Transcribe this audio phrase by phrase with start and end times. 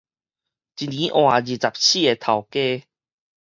[0.03, 0.09] 一年換二十
[1.79, 2.83] 四个頭家